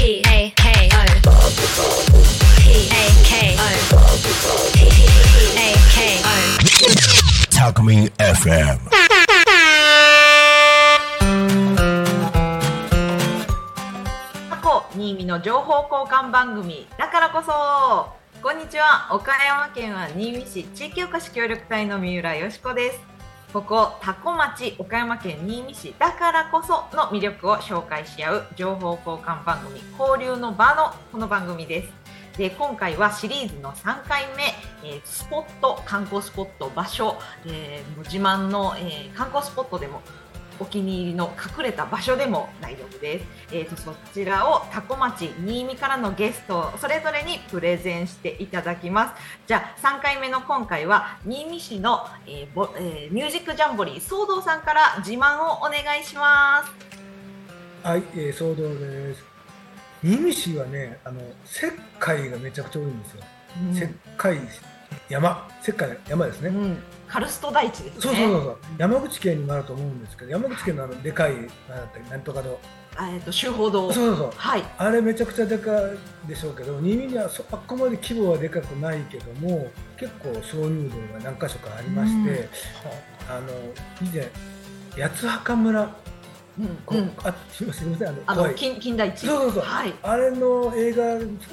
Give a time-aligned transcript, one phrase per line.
[0.00, 1.04] P A K O
[2.56, 3.68] P A K O
[4.72, 4.80] P
[5.58, 6.32] A K O
[7.50, 8.78] Talkme FM.
[14.48, 17.52] 過去新見の情報交換番組だからこそ。
[18.42, 19.10] こんにちは。
[19.12, 23.19] 岡山県は新見市地域おこし協力隊の三浦よしこです。
[23.52, 32.38] ここ多古町岡山県新見市だからこその魅力を紹介し合う情報交換番組交流の場のこの番組です。
[32.38, 34.44] で今回はシリーズの3回目、
[34.88, 40.00] えースポット観光スポット場所、えー自慢の、えー観光スポットでも
[40.60, 43.26] お気に入りの隠れた場所でも大丈夫です。
[43.52, 49.22] えー、とそちらを多古町新見からのゲストそれぞれにプレゼンしていただきます。
[49.46, 57.86] じゃあ3回目の今回は新見市の、えーぼえーミュージックジャンボリー騒動さんから自慢をお願いします。
[57.86, 59.24] はい、えー、騒動です。
[60.02, 61.66] 新見市はね、あの石
[61.98, 63.22] 灰がめちゃくちゃ多いんですよ。
[63.72, 64.38] 石灰
[65.08, 66.48] 山、石灰の山ですね。
[66.48, 68.00] うん、カルスト大地ですね。
[68.00, 68.56] そうそうそうそう。
[68.78, 71.48] 山口県にもあると思うんですけど、山口県のあのでかいなんだ
[72.08, 72.58] なんとかの、
[72.96, 73.92] あえっ、と修法堂。
[73.92, 74.32] そうそうそう。
[74.36, 74.64] はい。
[74.78, 75.72] あれめちゃくちゃでか
[76.24, 80.64] いでしょうけど、新見にはそあっこまで規模はでかくないけども、結構鍾乳洞
[81.14, 82.48] が何箇所かありまして、
[83.28, 83.48] あの
[84.02, 84.30] 以前
[85.04, 89.26] 八つ墓村、うんこうんあすみませんすみませんあのあの近近代地。
[89.26, 89.94] そうそうそうはい。
[90.02, 91.04] あれの映画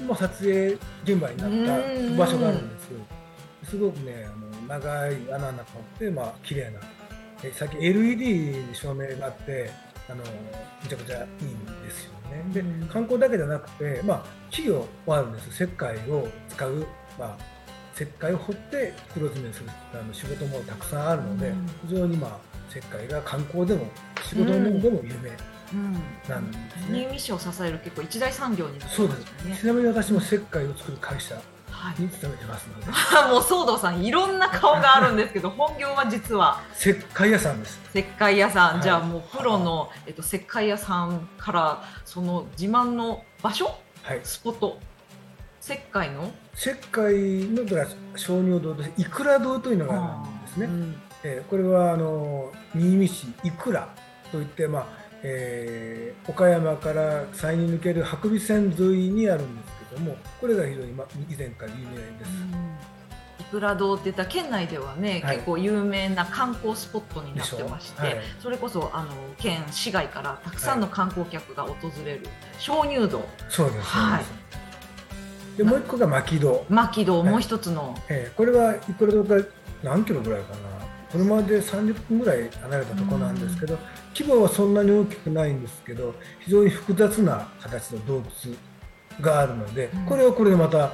[0.05, 1.79] の撮影現場になっ
[2.15, 2.99] た場所があるんですよ。
[3.69, 5.65] すごくね、あの長い穴の中
[5.99, 6.79] で、まあ綺麗な。
[7.43, 9.69] え最近 LED 照明があって、
[10.09, 10.23] あの
[10.83, 12.43] めちゃくちゃいいんですよね。
[12.53, 15.63] でうん、観光だけじゃなくて、まあ企業はあるんです。
[15.63, 16.87] 石灰を使う、
[17.19, 17.37] まあ
[17.95, 23.85] 石灰を掘って黒詰めするあの仕事もたくさんあるので、うん非常にまあ石灰が観光でも
[24.23, 25.31] 仕事の面でも有名
[25.73, 25.93] うん。
[26.29, 26.99] なんですね。
[27.01, 29.61] 新見市を支える結構一大産業になってそうでますよねす。。
[29.61, 31.43] ちなみに私も石灰を作る会社はい。
[31.97, 32.85] に勤めてますので、
[33.31, 36.61] もう騒動さんいろんな顔があるんですけど本業は実は。
[36.77, 37.79] 石灰屋さんです。
[37.93, 38.81] 石灰屋さん、はい。
[38.83, 43.65] じゃあもうプロの、えっと、石灰屋さんからその自慢の場所？
[44.03, 44.21] はい。
[44.23, 44.79] スポット？
[45.61, 46.31] 石灰の？
[46.55, 50.65] 石灰のだから鍾乳洞としていくら堂というのがあるんですね。
[50.65, 51.01] うん。
[51.23, 53.89] えーこれはあの新見市いくら
[54.31, 54.85] といってまあ、
[55.23, 59.76] えー岡山から山陰に抜ける白尾線沿いにあるんです。
[59.76, 62.31] けども、これが非常にま以前から有名です。
[63.39, 65.35] いくら堂って言ったら県内ではね、はい。
[65.37, 68.17] 結構有名な観光スポットになってまして、はい。
[68.39, 71.75] それこそあの県市外からたくさんの観光客が訪
[72.05, 72.27] れる
[72.59, 73.27] 鍾乳洞。
[73.49, 73.87] そうです。
[73.87, 75.57] はい。
[75.57, 76.65] でもう一個が牧堂。
[76.69, 77.29] 牧堂、はい。
[77.29, 77.95] もう一つの。
[78.09, 79.43] えーこれはいくら堂から
[79.83, 80.77] 何キロぐらいかな。
[81.11, 83.77] 車で30分ぐらい離れたところなんですけど、
[84.13, 88.55] 規模はそんなに大きくないんですけど非常に複雑な形の洞窟
[89.21, 90.05] があるので、うん。
[90.05, 90.91] これはこれでまた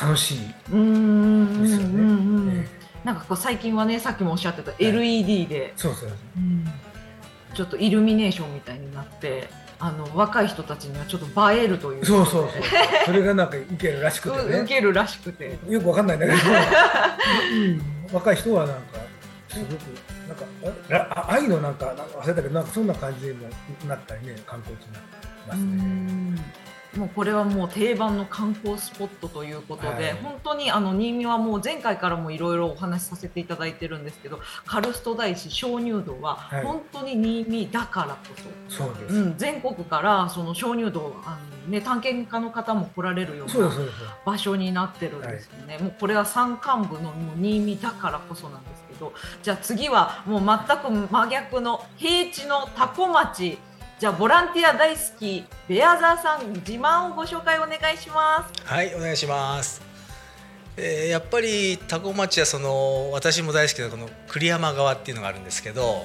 [0.00, 2.68] 楽しいですよね。
[3.04, 6.10] なんかこう最近はねさっきもおっしゃってた LED で、ーそうそう
[7.54, 9.48] ちょっとイルミネーションみたいになって
[9.80, 12.50] あの若い人たちにはちょっと映えるというそうそうそう
[13.06, 15.58] それがなんかいけるらしくてうね受けるらしくて。
[15.68, 16.38] よくわかんないんだけど、
[17.54, 17.82] うん、
[18.12, 18.82] 若い人はなんか
[19.48, 19.70] すごく
[20.28, 23.48] なんかああ愛のなんかなんか忘れたけどなんかそんな感じにも
[23.86, 26.57] なったりね観光地になってますね。
[26.96, 30.12] もうこれはもう定番の観光スポットということで、はい。
[30.14, 36.64] 本当にあの新見はもう前回からもいろいろお話しさせていただいてるんですけどカルスト大師鍾乳洞ははい。
[36.64, 38.18] 本当に新見だからこ
[38.68, 39.14] そ、そうです。
[39.14, 43.68] うん、全国からその鍾乳洞あの、ね、探検家の方も来られるような。
[44.24, 49.12] 場所になってるんですよね、もうこれは山間部のもう新見だからこそなんですけど
[49.42, 53.58] じゃあ次はもう全く真逆の平地の多古町
[53.98, 58.62] じゃあボランティア大好きベアザーさん自慢をご紹介お願いします。
[58.64, 59.82] はいお願いします、
[60.76, 66.04] えーやっぱり多古町はその私も大好きなこの栗山川っていうのがあるんですけど、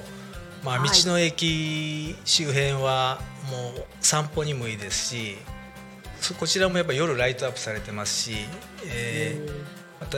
[0.64, 0.88] まあ、はい。
[0.88, 5.36] 道の駅周辺はもう散歩にもいいですし
[6.20, 8.32] そこちらもやっぱ夜ライトアップされてますし、
[8.86, 9.63] えー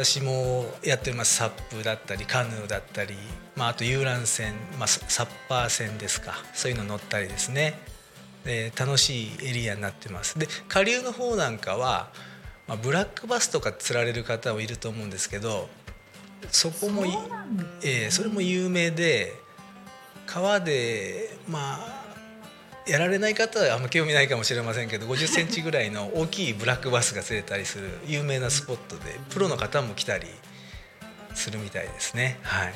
[0.04, 1.36] 私もやってます。
[1.36, 3.14] サップだったりカヌーだったり、
[3.56, 6.34] まあ、あと遊覧船、まあ、ササッパー船ですか。
[6.52, 7.80] そういうの乗ったりですね。
[8.44, 10.38] で楽しいエリアになってます。
[10.38, 12.10] で下流の方なんかは、
[12.68, 15.66] まあ、ブラックバスとか釣られる方もいると思うんですけど
[16.50, 17.28] そこもいそね
[17.82, 19.32] えーそれも有名で
[20.26, 22.05] 川でまあ
[22.86, 30.26] やられない方はあんま興味ないかもしれませんけど50センチぐらいの大きいブラックバスが釣れたりする有名なスポットでプロの方も来たり
[31.34, 32.38] するみたいですね。
[32.42, 32.72] はい、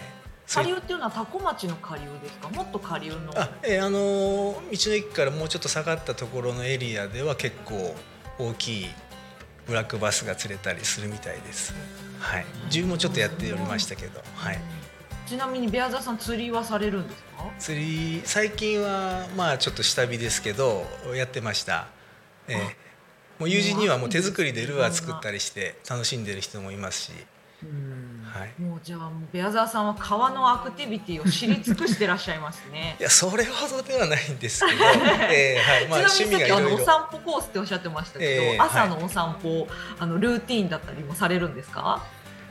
[0.46, 2.48] 下流っていうのは多古町の下流ですか？
[2.50, 3.32] もっと下流の。
[3.36, 7.94] あ、えー、あの道の駅からもうちょっと下がったところのエリアでは結構
[8.38, 8.86] 大きい
[9.66, 11.72] ブラックバスが釣れたりするみたいです。
[12.18, 12.44] はい。
[12.66, 14.58] 自分もちょっとやっておりましたけどはい
[15.30, 17.44] ちなみにベアザーさん釣りはされるんですか？
[17.60, 20.84] 釣り最近はまあちょっと下火ですけど
[21.14, 21.86] やってました。
[22.48, 22.58] えー、
[23.38, 27.12] もう友人にはもう手作りでルアー作ったりして楽しんでる人もいますし。
[28.32, 32.96] はい、もうじゃあもうベアザーさんは川のアクティビティを知り尽くしてらっしゃいますね。
[32.98, 34.78] いやそれほどではないんですけど、
[35.30, 35.86] えーはい。
[35.88, 39.68] まあ、ちなみにさっきあのお散歩コースっておっしゃってましたけど、えー、朝のお散歩、はい、
[40.00, 42.02] あのルーティンだったりもされるんですか？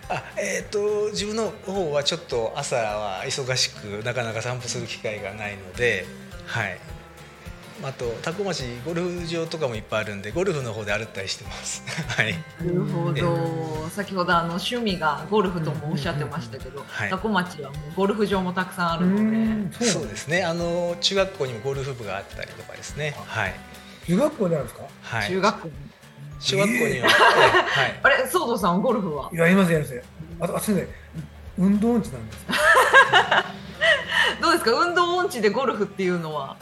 [0.10, 6.06] あえーと、と自分の方はちょっと朝は忙しくなかなか散歩する機会がないので、
[6.48, 6.80] はい、
[7.84, 11.84] あと多古町ゴルフ場とかもいっぱいあるんでゴルフの方で歩ったりしてます。
[12.18, 12.34] はい。
[12.34, 13.90] なるほど。
[13.90, 19.86] 先ほどあの趣味がゴルフともおっしゃってましたけど、多古町はもうゴルフ場もたくさんあるので。
[19.86, 20.44] そうですね。
[20.44, 23.16] あの中学校にもゴルフ部があったりとかですね。
[23.28, 23.54] はい。
[24.08, 24.84] 中学校にあるんですか？
[25.04, 25.28] はい。
[25.30, 25.70] 中学校
[26.40, 26.46] に。
[26.46, 27.10] 中学校には。
[27.10, 28.00] はい。
[28.04, 29.30] あれ、ソードさんゴルフは？
[29.34, 30.02] やりますやります。
[30.40, 30.96] あとあすみません。
[31.66, 32.46] 運動音痴なんです。
[34.42, 34.72] どうですか？
[34.72, 36.56] 運動音痴でゴルフっていうのは？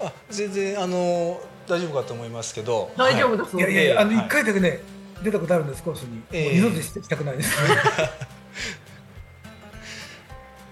[0.00, 4.80] あ全然あの大丈夫かと思いますけど大丈夫だそういやいやあの一回だけね、
[5.22, 7.56] 出たことあるんですコースに、えー、二度としたくないです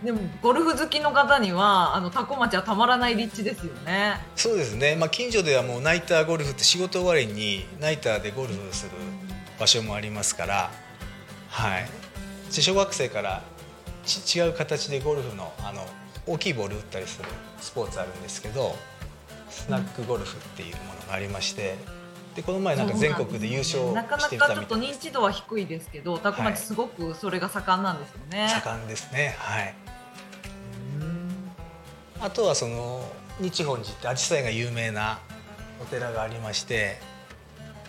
[0.05, 4.21] でもゴルフ好きの方にはあのタコ町はたまらない立地ですよね。
[4.37, 8.91] そうですね、まあ、近所ではもうナイターゴルフって仕事終わりにナイターでゴルフする
[9.59, 10.71] 場所もありますから。
[11.49, 11.89] はい。
[12.51, 13.43] 小学生から
[14.05, 15.87] ち違う形でゴルフのあの
[16.27, 17.29] 大きいボール打ったりする
[17.61, 18.77] スポーツあるんですけど
[19.50, 21.77] スナックゴルフっていうものがありまして。
[22.35, 29.37] でこの前なんか全国で優勝してたみたいなかなかちょっと認知度は低いですけど多古町すごくそれが盛んなんですよね、はい、盛んですね。
[29.39, 29.75] はい
[32.25, 33.06] あとはその
[33.38, 35.19] 日本寺ってアジサイが有名な
[35.82, 36.97] お寺がありまして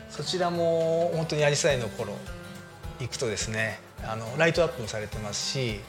[0.10, 2.14] そちらも本当にアジサイの頃
[3.00, 5.80] 行くとですねあのライトアップもされてますし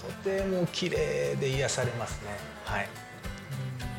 [0.00, 2.30] とても綺麗で癒されますね。
[2.64, 2.88] はい。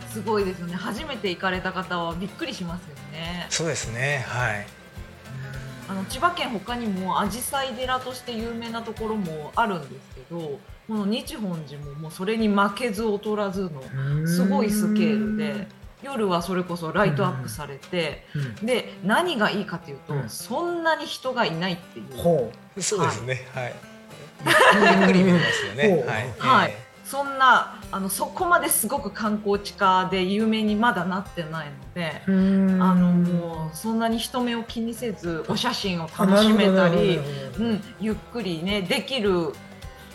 [0.09, 0.73] すごいですよね。
[0.73, 3.45] 初めて行かれた方はびっくりしますよね。
[3.49, 4.25] そうですね。
[4.27, 4.65] はい。
[5.87, 10.59] あの千葉県他にも紫陽花寺として有名なところもあるんですけど
[10.91, 15.69] この日本寺ももうそれに負けず劣らずのすごいスケールで
[16.03, 18.25] 夜はそれこそライトアップされて、
[18.61, 22.81] で何がいいかというと、そんなに人がいないっていう。
[22.81, 23.73] そうですね、はい、
[24.99, 26.03] ゆっくり見ますよね。
[26.05, 26.73] はい、はい。
[27.05, 32.31] そんなあのそこまですごく観光地化で有名にまだなってないのであ
[32.95, 37.19] のもうそんなに人目を気にせずお写真を楽しめたり、
[37.59, 39.53] うん、ゆっくりねできる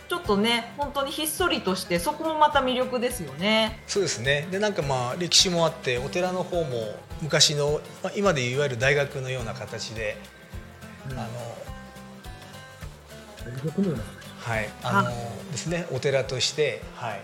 [0.09, 3.83] ちょっとね本当にひっそりとしてそこもまた魅力ですよね。
[3.87, 4.47] そうですね。
[4.51, 10.17] でなんかまあ歴史もあってお寺の方も昔の、まあ、今でいわゆる大学のような形で、
[11.11, 11.29] うん、あの
[13.45, 14.03] 大学のような
[14.39, 14.69] はい。
[14.83, 15.11] あの
[15.51, 15.87] ですね。
[15.91, 17.21] お寺としてはい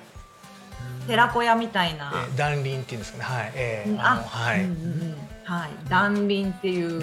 [1.06, 3.24] 寺子屋みたいな、えー、断林っていうんですかね。
[3.24, 5.14] はい、えー、あのはい、うんうん
[5.44, 7.02] はい、断林っていう。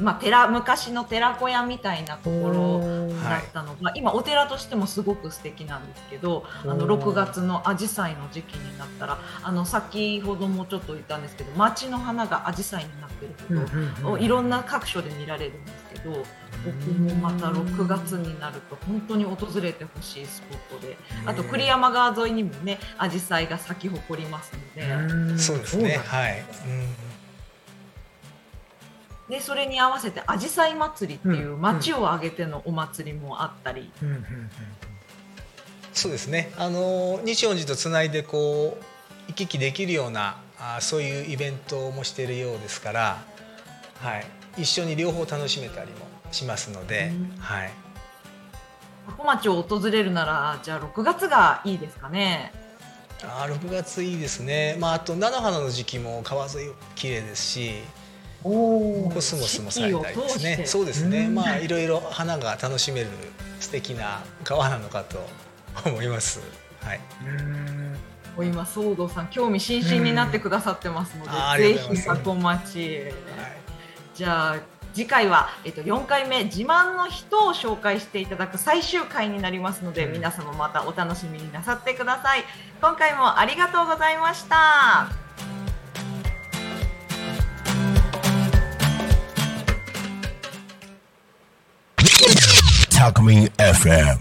[0.00, 2.80] まあ、寺昔の寺子屋みたいなところ
[3.22, 13.60] だったのが、はい、今お寺としてもすごく素敵なんですけどあの6月の紫陽花の時期になったらあの先ほどもちょっと言ったんですけど町の花が紫陽花になってる
[13.96, 16.22] ことをいろんな各所で見られるんですけど
[16.64, 20.96] 僕もまた6月になると本当に訪れてほしいスポットで。
[21.26, 25.38] あと栗山川沿いにもね紫陽花が咲き誇りますので。
[25.38, 26.00] そうですね。
[26.04, 27.10] はい、うん。
[29.30, 34.24] でそれに合わせてあじさい祭りっていう町を挙げてのお祭りもあったり、うんうん、
[35.92, 36.52] そうですね。
[36.58, 38.84] あの日本寺とつないでこう
[39.28, 43.22] 行き来できるようなあそういうイベントもしているようですから、
[44.00, 44.26] はい、
[44.58, 45.98] 一緒に両方楽しめたりも
[46.30, 47.70] しますので、うん、はい。
[49.18, 52.52] 小町を訪れるならじゃあ6月がいいですかね？
[53.22, 57.72] あ6月いいですね、まあ、あと菜の花の時期も川沿い綺麗ですし
[58.42, 60.62] コスモスもされたりですね。
[60.66, 61.28] そうですね。
[61.28, 63.08] まあいろいろ花が楽しめる
[63.58, 65.18] 素敵な川なのかと
[65.84, 66.40] 思います。
[66.82, 67.00] はい。
[68.38, 71.26] 今騒動さん興味津々になってくださってますの
[71.58, 73.14] で、ぜひ佐古町へ、はい、
[74.14, 74.56] じゃあ
[74.92, 82.44] 次回は、えっと、4回目自慢の人を紹介していただく最終回になりますので、うん、皆様またお楽しみになさってください。
[82.80, 85.08] 今回もありがとうございました。
[93.58, 94.18] FM.